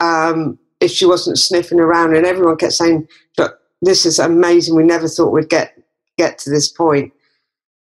[0.00, 2.16] um, if she wasn't sniffing around.
[2.16, 3.06] And everyone kept saying,
[3.84, 4.74] this is amazing.
[4.74, 5.78] We never thought we'd get
[6.16, 7.12] get to this point.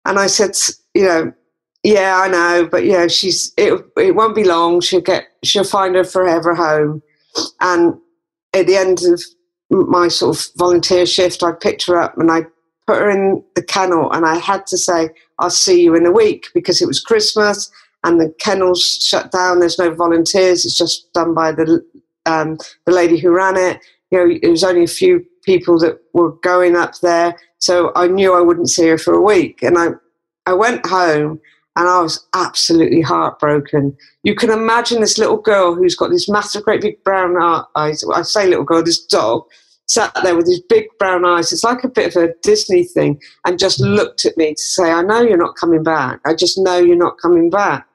[0.06, 0.52] And I said,
[0.94, 1.34] you know,
[1.84, 3.84] yeah, I know, but yeah, she's it.
[3.98, 4.82] It won't be long.
[4.82, 5.26] She'll get.
[5.44, 7.02] She'll find her forever home.
[7.62, 7.96] And
[8.54, 9.22] at the end of
[9.70, 12.42] my sort of volunteer shift, I picked her up and I
[12.88, 16.12] put her in the kennel, and I had to say, "I'll see you in a
[16.12, 17.72] week" because it was Christmas
[18.04, 19.60] and the kennel's shut down.
[19.60, 20.66] There's no volunteers.
[20.66, 21.86] It's just done by the
[22.26, 23.80] um, the lady who ran it.
[24.12, 27.36] You know, it was only a few people that were going up there.
[27.60, 29.64] So I knew I wouldn't see her for a week.
[29.64, 29.90] And I,
[30.46, 31.40] I went home
[31.76, 33.96] and I was absolutely heartbroken.
[34.24, 37.38] You can imagine this little girl who's got these massive, great big brown
[37.76, 38.04] eyes.
[38.14, 39.44] I say little girl, this dog
[39.88, 41.52] sat there with his big brown eyes.
[41.52, 44.92] It's like a bit of a Disney thing and just looked at me to say,
[44.92, 46.20] I know you're not coming back.
[46.26, 47.88] I just know you're not coming back.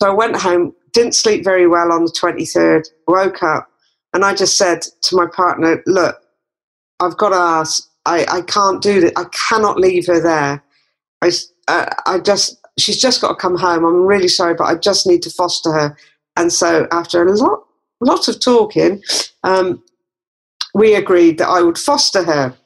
[0.00, 3.68] So I went home, didn't sleep very well on the 23rd, woke up,
[4.14, 6.16] and I just said to my partner, Look,
[7.00, 9.12] I've got to ask, I, I can't do this.
[9.16, 10.62] I cannot leave her there.
[11.20, 11.30] I,
[11.68, 13.84] uh, I just, she's just got to come home.
[13.84, 15.96] I'm really sorry, but I just need to foster her.
[16.36, 17.64] And so after a lot,
[18.00, 19.02] lot of talking,
[19.42, 19.82] um,
[20.74, 22.56] we agreed that I would foster her.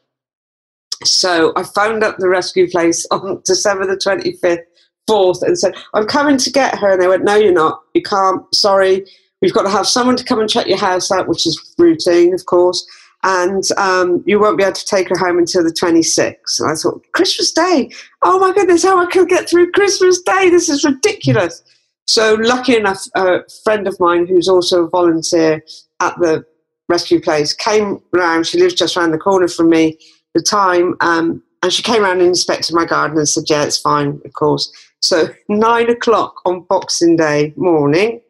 [1.04, 4.62] So I phoned up the rescue place on December the 25th,
[5.08, 6.92] 4th, and said, I'm coming to get her.
[6.92, 7.80] And they went, No, you're not.
[7.94, 8.42] You can't.
[8.54, 9.04] Sorry.
[9.40, 12.32] We've got to have someone to come and check your house out, which is routine,
[12.32, 12.86] of course.
[13.24, 16.60] And um, you won't be able to take her home until the 26th.
[16.60, 17.90] And I thought, Christmas Day?
[18.22, 20.48] Oh my goodness, how I could get through Christmas Day?
[20.50, 21.62] This is ridiculous.
[22.06, 25.64] So, lucky enough, a friend of mine who's also a volunteer
[26.00, 26.44] at the
[26.88, 28.46] rescue place came round.
[28.46, 29.98] She lives just around the corner from me
[30.34, 30.94] the time.
[31.00, 34.32] Um, and she came around and inspected my garden and said, Yeah, it's fine, of
[34.32, 34.70] course.
[35.00, 38.20] So, nine o'clock on Boxing Day morning,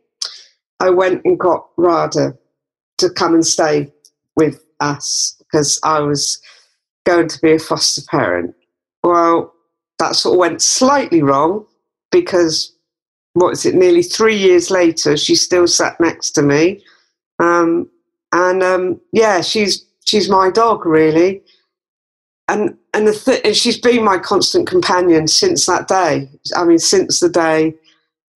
[0.80, 2.36] I went and got Rada
[2.98, 3.92] to come and stay
[4.36, 6.40] with us because I was
[7.04, 8.54] going to be a foster parent.
[9.02, 9.52] Well,
[9.98, 11.66] that sort of went slightly wrong
[12.10, 12.74] because
[13.34, 16.84] what is it, nearly three years later, she still sat next to me.
[17.38, 17.88] Um,
[18.32, 21.42] and um, yeah, she's she's my dog, really
[22.48, 26.28] and and, the th- and she's been my constant companion since that day.
[26.54, 27.74] I mean, since the day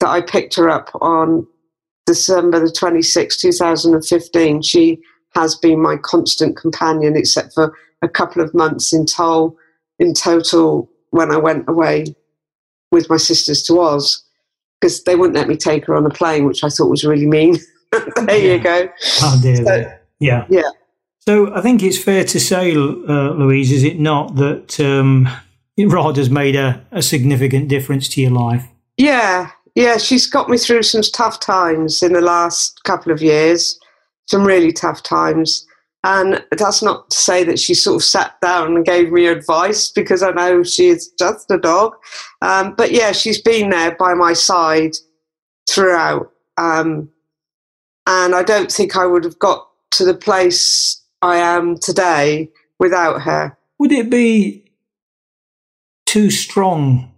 [0.01, 1.47] that I picked her up on
[2.07, 4.99] December the 26th, 2015, she
[5.35, 9.57] has been my constant companion, except for a couple of months in total,
[9.99, 12.15] in total when I went away
[12.91, 14.25] with my sisters to Oz,
[14.81, 17.27] because they wouldn't let me take her on a plane, which I thought was really
[17.27, 17.59] mean.
[18.27, 18.55] there yeah.
[18.55, 18.89] you go.
[19.23, 19.65] Oh dear.
[19.65, 20.47] So, yeah.
[20.49, 20.71] Yeah.
[21.21, 25.29] So I think it's fair to say, uh, Louise, is it not, that um,
[25.77, 28.65] Rod has made a, a significant difference to your life?
[28.97, 33.79] Yeah, yeah, she's got me through some tough times in the last couple of years,
[34.27, 35.67] some really tough times.
[36.03, 39.91] And that's not to say that she sort of sat down and gave me advice
[39.91, 41.95] because I know she is just a dog.
[42.41, 44.93] Um, but yeah, she's been there by my side
[45.69, 46.31] throughout.
[46.57, 47.11] Um,
[48.07, 53.23] and I don't think I would have got to the place I am today without
[53.23, 53.57] her.
[53.79, 54.73] Would it be
[56.07, 57.13] too strong,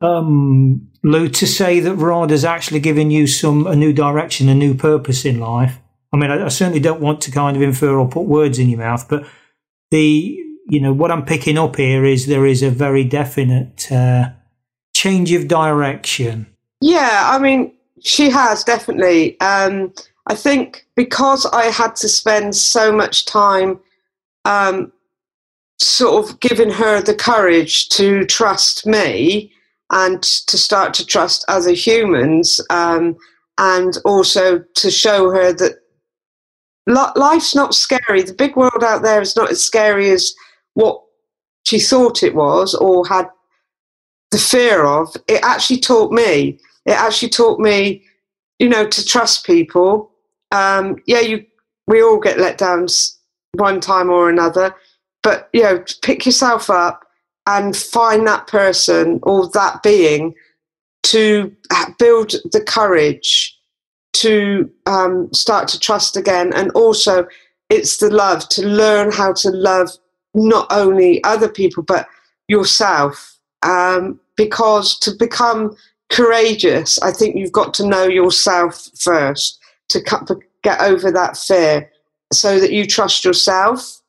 [0.00, 4.54] um, Lou, to say that Rod has actually given you some a new direction, a
[4.54, 5.78] new purpose in life?
[6.12, 8.68] I mean, I, I certainly don't want to kind of infer or put words in
[8.68, 9.26] your mouth, but
[9.90, 10.38] the
[10.68, 14.30] you know what I'm picking up here is there is a very definite uh,
[14.94, 16.46] change of direction.
[16.80, 19.40] Yeah, I mean, she has definitely.
[19.40, 19.92] Um,
[20.26, 23.80] I think because I had to spend so much time
[24.44, 24.92] um,
[25.78, 29.52] sort of giving her the courage to trust me
[29.90, 33.16] and to start to trust other humans um,
[33.58, 35.76] and also to show her that
[36.86, 38.22] life's not scary.
[38.22, 40.34] The big world out there is not as scary as
[40.74, 41.02] what
[41.66, 43.26] she thought it was or had
[44.30, 45.14] the fear of.
[45.28, 46.58] It actually taught me.
[46.86, 48.04] It actually taught me,
[48.58, 50.10] you know, to trust people.
[50.52, 51.46] Um, yeah, you
[51.86, 52.86] we all get let down
[53.54, 54.74] one time or another,
[55.22, 57.04] but you know, pick yourself up
[57.46, 60.34] and find that person or that being
[61.02, 61.54] to
[61.98, 63.56] build the courage
[64.12, 67.26] to um, start to trust again, and also
[67.68, 69.90] it's the love to learn how to love
[70.34, 72.06] not only other people but
[72.48, 73.38] yourself.
[73.62, 75.76] Um, because to become
[76.10, 80.00] courageous, I think you've got to know yourself first to
[80.62, 81.90] get over that fear
[82.32, 84.00] so that you trust yourself,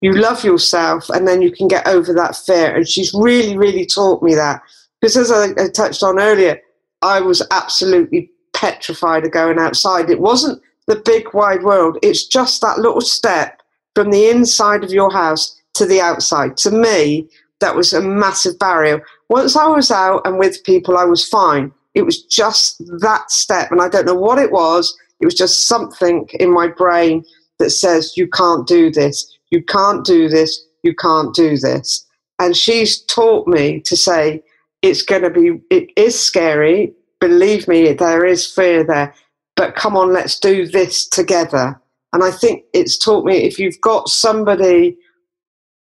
[0.00, 2.74] you love yourself, and then you can get over that fear.
[2.74, 4.62] And she's really, really taught me that.
[5.00, 6.60] Because as I, I touched on earlier,
[7.02, 10.10] I was absolutely petrified of going outside.
[10.10, 13.62] It wasn't the big wide world, it's just that little step
[13.94, 16.56] from the inside of your house to the outside.
[16.58, 17.28] To me,
[17.60, 19.04] that was a massive barrier.
[19.28, 21.72] Once I was out and with people, I was fine.
[21.94, 24.96] It was just that step, and I don't know what it was.
[25.20, 27.24] It was just something in my brain
[27.58, 32.06] that says, you can't do this, you can't do this, you can't do this.
[32.38, 34.42] And she's taught me to say,
[34.82, 36.92] it's going to be, it is scary.
[37.20, 39.12] Believe me, there is fear there.
[39.56, 41.80] But come on, let's do this together.
[42.12, 44.96] And I think it's taught me if you've got somebody,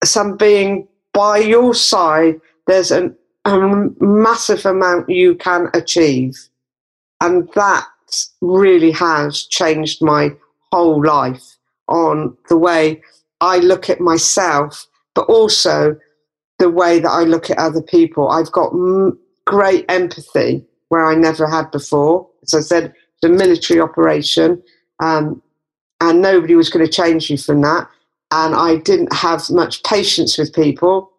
[0.05, 3.59] some being by your side, there's an, a
[4.01, 6.49] massive amount you can achieve.
[7.21, 7.87] And that
[8.41, 10.31] really has changed my
[10.73, 11.57] whole life
[11.89, 13.03] on the way
[13.41, 15.97] I look at myself, but also
[16.59, 18.29] the way that I look at other people.
[18.31, 22.29] I've got m- great empathy where I never had before.
[22.43, 24.63] As I said, it's a military operation,
[25.01, 25.43] um,
[26.01, 27.89] and nobody was going to change me from that.
[28.31, 31.11] And I didn't have much patience with people.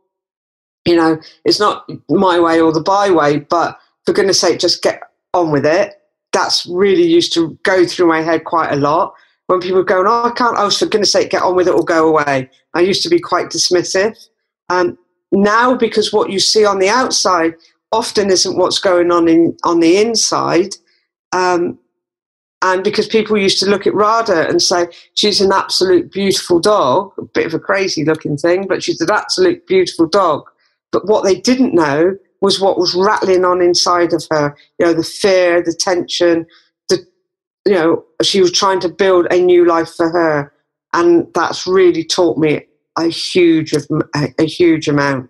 [0.85, 5.01] You know, it's not my way or the byway, but for goodness sake, just get
[5.33, 5.95] on with it.
[6.31, 9.13] That's really used to go through my head quite a lot.
[9.47, 11.83] When people go, oh, I can't, oh, for goodness sake, get on with it or
[11.83, 12.49] go away.
[12.73, 14.15] I used to be quite dismissive.
[14.69, 14.97] Um,
[15.31, 17.53] now, because what you see on the outside
[17.91, 20.75] often isn't what's going on in on the inside,
[21.31, 21.77] um,
[22.61, 27.11] and because people used to look at Rada and say she's an absolute beautiful dog,
[27.17, 30.49] a bit of a crazy looking thing, but she's an absolute beautiful dog.
[30.91, 34.55] But what they didn't know was what was rattling on inside of her.
[34.79, 36.45] You know, the fear, the tension,
[36.89, 37.05] the
[37.65, 40.53] you know, she was trying to build a new life for her,
[40.93, 42.65] and that's really taught me
[42.97, 45.29] a huge, a, huge amount.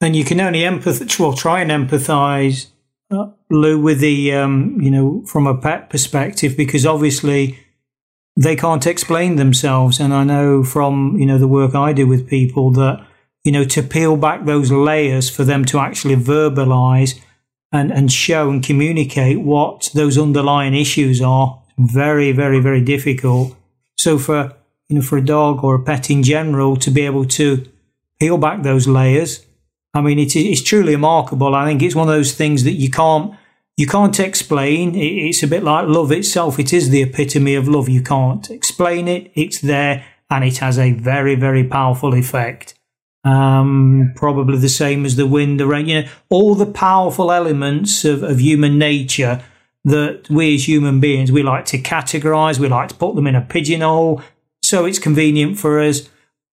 [0.00, 2.66] And you can only empathize, well, try and empathize,
[3.10, 7.58] uh, Lou, with the, um, you know, from a pet perspective, because obviously
[8.36, 10.00] they can't explain themselves.
[10.00, 13.06] And I know from, you know, the work I do with people that
[13.44, 17.20] you know, to peel back those layers for them to actually verbalize
[17.70, 21.60] and, and show and communicate what those underlying issues are.
[21.76, 23.54] Very, very, very difficult.
[23.96, 24.54] So for,
[24.88, 27.66] you know, for a dog or a pet in general to be able to
[28.18, 29.44] peel back those layers,
[29.92, 31.54] I mean, it, it's truly remarkable.
[31.54, 33.34] I think it's one of those things that you can't,
[33.76, 34.94] you can't explain.
[34.94, 36.58] It's a bit like love itself.
[36.58, 37.88] It is the epitome of love.
[37.88, 39.30] You can't explain it.
[39.34, 42.73] It's there and it has a very, very powerful effect.
[43.24, 48.04] Um, probably the same as the wind, the rain, you know, all the powerful elements
[48.04, 49.42] of, of human nature
[49.84, 53.34] that we as human beings, we like to categorize, we like to put them in
[53.34, 54.22] a pigeonhole.
[54.62, 56.08] So it's convenient for us.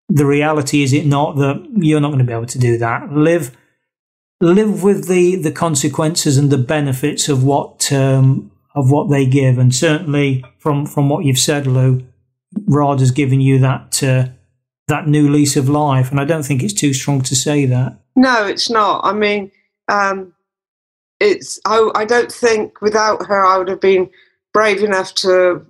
[0.10, 3.12] The reality is it not that you're not going to be able to do that.
[3.12, 3.56] Live,
[4.42, 9.58] live with the, the consequences and the benefits of what, um, of what they give.
[9.58, 12.04] And certainly from, from what you've said, Lou,
[12.68, 14.26] Rod has given you that, uh,
[14.92, 16.12] that new lease of life.
[16.12, 17.98] And I don't think it's too strong to say that.
[18.16, 19.02] No, it's not.
[19.04, 19.52] I mean,
[19.88, 20.34] um,
[21.20, 21.60] it's.
[21.66, 24.10] I, I don't think without her I would have been
[24.54, 25.66] brave enough to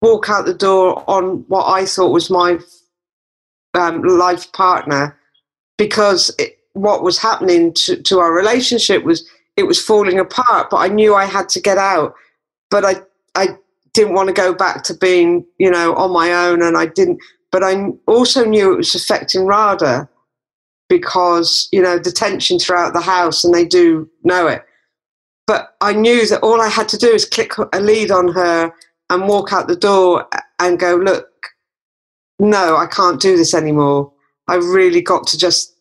[0.00, 2.58] walk out the door on what I thought was my
[3.74, 5.18] um, life partner,
[5.76, 10.70] because it, what was happening to, to our relationship was it was falling apart.
[10.70, 12.14] But I knew I had to get out.
[12.70, 12.94] But I
[13.34, 13.58] I
[13.92, 17.18] didn't want to go back to being you know on my own, and I didn't
[17.54, 20.08] but I also knew it was affecting Rada
[20.88, 24.64] because, you know, the tension throughout the house, and they do know it.
[25.46, 28.72] But I knew that all I had to do is click a lead on her
[29.08, 30.26] and walk out the door
[30.58, 31.28] and go, look,
[32.40, 34.12] no, I can't do this anymore.
[34.48, 35.76] I really got to just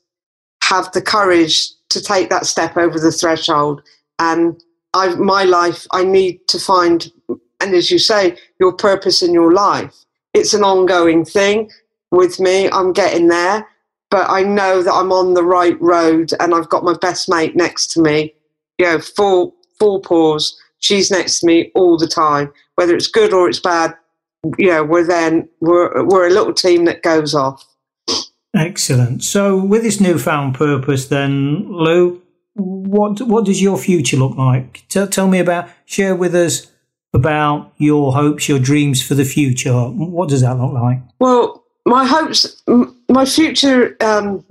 [0.65, 3.82] have the courage to take that step over the threshold.
[4.19, 4.63] And
[4.93, 7.11] I, my life, I need to find,
[7.59, 10.03] and as you say, your purpose in your life
[10.34, 11.71] it's an ongoing thing
[12.11, 12.69] with me.
[12.69, 13.67] I'm getting there,
[14.09, 17.55] but I know that I'm on the right road and I've got my best mate
[17.55, 18.34] next to me.
[18.77, 20.59] You know, full full pause.
[20.79, 23.95] She's next to me all the time, whether it's good or it's bad.
[24.57, 27.65] You know, we're then we're we're a little team that goes off.
[28.55, 29.23] Excellent.
[29.23, 32.21] So, with this newfound purpose, then, Lou,
[32.53, 34.84] what what does your future look like?
[34.89, 35.69] Tell, tell me about.
[35.86, 36.67] Share with us
[37.14, 39.74] about your hopes, your dreams for the future.
[39.74, 40.99] What does that look like?
[41.20, 42.61] Well, my hopes,
[43.09, 44.43] my future, um,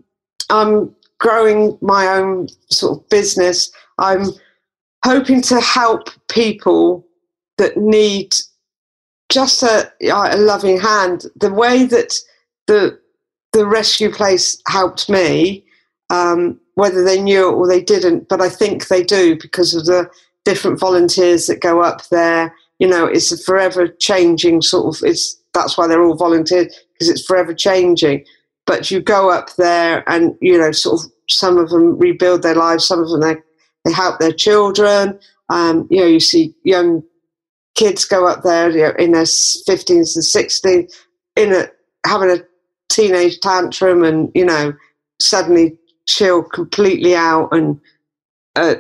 [0.51, 3.71] I'm growing my own sort of business.
[3.99, 4.27] I'm
[5.05, 7.07] hoping to help people
[7.59, 8.35] that need
[9.31, 11.25] just a, a loving hand.
[11.37, 12.19] The way that
[12.67, 13.01] the
[13.53, 15.63] the rescue place helped me,
[16.09, 19.85] um, whether they knew it or they didn't, but I think they do because of
[19.85, 20.09] the
[20.45, 22.55] different volunteers that go up there.
[22.79, 25.03] You know, it's a forever changing sort of.
[25.05, 28.25] It's that's why they're all volunteers because it's forever changing.
[28.67, 32.55] But you go up there, and you know, sort of, some of them rebuild their
[32.55, 32.87] lives.
[32.87, 33.37] Some of them they
[33.85, 35.19] they help their children.
[35.49, 37.03] Um, you know, you see young
[37.75, 40.93] kids go up there you know, in their 15s and 16s,
[41.37, 41.69] in a
[42.07, 42.43] having a
[42.89, 44.73] teenage tantrum, and you know,
[45.21, 47.81] suddenly chill completely out and
[48.57, 48.75] uh,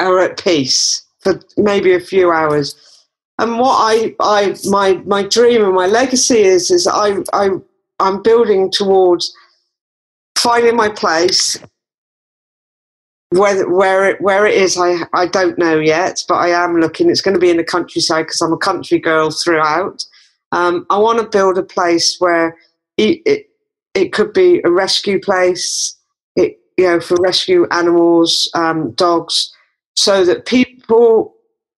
[0.00, 2.74] are at peace for maybe a few hours.
[3.38, 7.50] And what I, I my my dream and my legacy is is I I
[7.98, 9.34] I'm building towards
[10.36, 11.58] finding my place.
[13.30, 17.08] Where where it where it is, I I don't know yet, but I am looking.
[17.08, 20.04] It's going to be in the countryside because I'm a country girl throughout.
[20.52, 22.56] Um, I want to build a place where
[22.96, 23.46] it, it
[23.94, 25.96] it could be a rescue place.
[26.34, 29.54] It you know for rescue animals, um, dogs
[30.00, 31.34] so that people,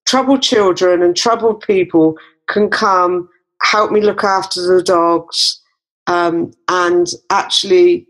[0.06, 2.16] troubled children and troubled people,
[2.46, 3.28] can come
[3.62, 5.60] help me look after the dogs
[6.06, 8.06] um, and actually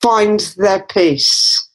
[0.00, 1.68] find their peace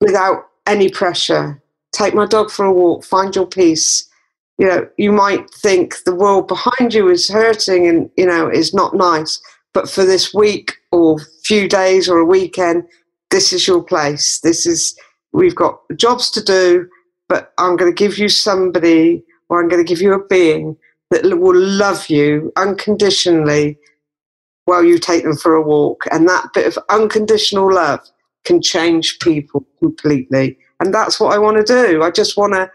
[0.00, 1.62] without any pressure.
[1.92, 4.08] Take my dog for a walk, find your peace.
[4.58, 8.74] You know, you might think the world behind you is hurting and, you know, is
[8.74, 9.40] not nice.
[9.74, 12.84] But for this week or few days or a weekend,
[13.30, 14.40] this is your place.
[14.40, 14.98] This is,
[15.32, 16.88] we've got jobs to do,
[17.28, 20.76] but I'm going to give you somebody or I'm going to give you a being
[21.10, 23.78] that will love you unconditionally
[24.64, 26.04] while you take them for a walk.
[26.10, 28.00] And that bit of unconditional love
[28.44, 30.56] can change people completely.
[30.78, 32.02] And that's what I want to do.
[32.02, 32.70] I just want to,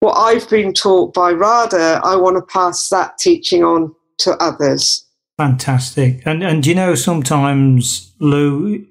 [0.00, 5.04] what I've been taught by Radha, I want to pass that teaching on to others.
[5.38, 6.26] Fantastic.
[6.26, 8.84] And and you know sometimes Lou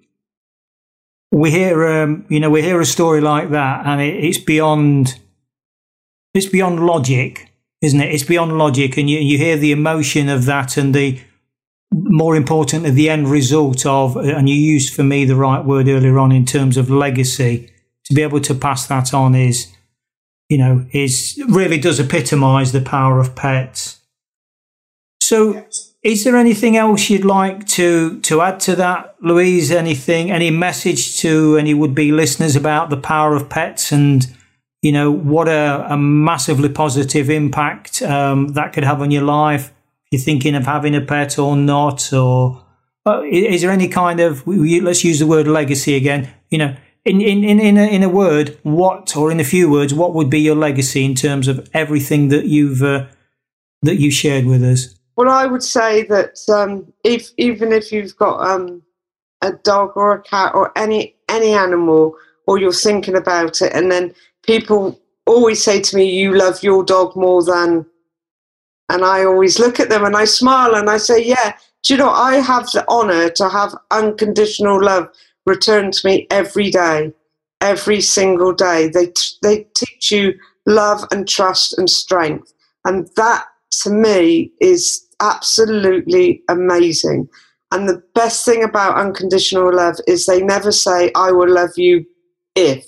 [1.32, 5.20] we hear um, you know we hear a story like that and it, it's beyond
[6.34, 7.52] it's beyond logic,
[7.82, 8.14] isn't it?
[8.14, 11.20] It's beyond logic and you you hear the emotion of that and the
[11.94, 16.20] more importantly, the end result of, and you used for me the right word earlier
[16.20, 17.72] on in terms of legacy,
[18.06, 19.74] to be able to pass that on is,
[20.50, 24.00] you know, is really does epitomize the power of pets.
[25.22, 25.66] So,
[26.04, 29.72] is there anything else you'd like to to add to that, Louise?
[29.72, 34.26] Anything, any message to any would be listeners about the power of pets and
[34.82, 39.74] you know what a, a massively positive impact um, that could have on your life?
[40.12, 42.64] you're thinking of having a pet or not, or
[43.06, 46.30] uh, is there any kind of let's use the word legacy again?
[46.50, 46.76] You know,
[47.06, 50.14] in in in in a, in a word, what or in a few words, what
[50.14, 53.08] would be your legacy in terms of everything that you've uh,
[53.82, 54.96] that you shared with us?
[55.18, 58.84] Well, I would say that um, if even if you've got um,
[59.42, 62.16] a dog or a cat or any any animal,
[62.48, 64.14] or you're thinking about it, and then
[64.44, 67.86] people always say to me, "You love your dog more than
[68.90, 71.54] and I always look at them and I smile and I say, Yeah,
[71.84, 75.10] do you know, I have the honor to have unconditional love
[75.46, 77.14] returned to me every day,
[77.62, 78.90] every single day.
[78.90, 80.34] They, they teach you
[80.66, 82.54] love and trust and strength.
[82.86, 83.46] And that
[83.84, 87.30] to me is absolutely amazing.
[87.72, 92.06] And the best thing about unconditional love is they never say, I will love you
[92.56, 92.86] if.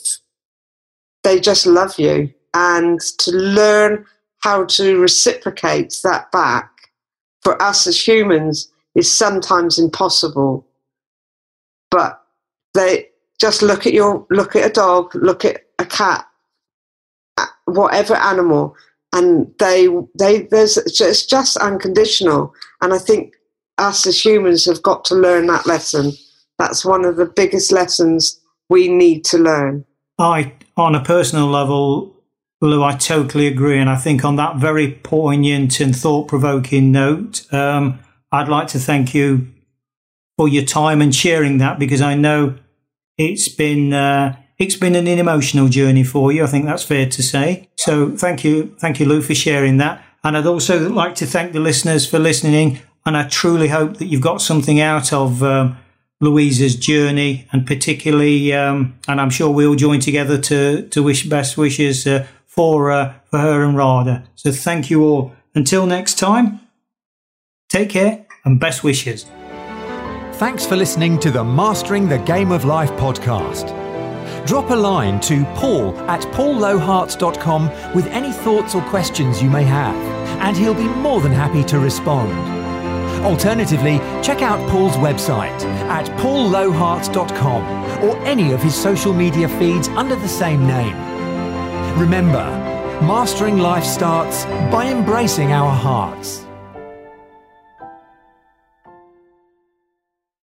[1.24, 2.34] They just love you.
[2.54, 4.06] And to learn
[4.42, 6.72] how to reciprocate that back
[7.42, 10.66] for us as humans is sometimes impossible.
[11.92, 12.22] But
[12.74, 13.08] they
[13.40, 16.26] just look at your look at a dog, look at a cat,
[17.66, 18.76] whatever animal,
[19.14, 19.88] and they
[20.18, 22.54] they there's it's just unconditional.
[22.82, 23.34] And I think
[23.78, 26.12] us as humans have got to learn that lesson.
[26.58, 28.40] That's one of the biggest lessons
[28.70, 29.86] we need to learn.
[30.20, 32.16] I, on a personal level,
[32.62, 33.80] Lou, I totally agree.
[33.80, 38.00] And I think on that very poignant and thought provoking note, um,
[38.32, 39.48] I'd like to thank you
[40.38, 42.58] for your time and sharing that because I know
[43.18, 46.44] it's been, uh, it's been an emotional journey for you.
[46.44, 47.70] I think that's fair to say.
[47.78, 48.76] So thank you.
[48.80, 50.04] Thank you, Lou, for sharing that.
[50.24, 52.80] And I'd also like to thank the listeners for listening.
[53.06, 55.78] And I truly hope that you've got something out of, um,
[56.22, 61.58] Louisa's journey and particularly, um, and I'm sure we'll join together to, to wish best
[61.58, 64.26] wishes, uh, for, uh, for her and Radha.
[64.36, 65.32] So thank you all.
[65.56, 66.60] Until next time,
[67.70, 69.26] take care and best wishes.
[70.34, 73.79] Thanks for listening to the Mastering the Game of Life podcast.
[74.50, 79.96] Drop a line to paul at paulloharts.com with any thoughts or questions you may have,
[80.42, 82.32] and he'll be more than happy to respond.
[83.24, 87.64] Alternatively, check out Paul's website at paulloharts.com
[88.04, 90.96] or any of his social media feeds under the same name.
[92.00, 92.44] Remember,
[93.04, 96.49] mastering life starts by embracing our hearts.